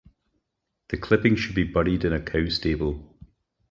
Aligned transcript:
The 0.87 0.97
clippings 0.97 1.39
should 1.41 1.53
be 1.53 1.63
buried 1.63 2.03
in 2.05 2.11
a 2.13 2.19
cow 2.19 2.49
stable. 2.49 3.15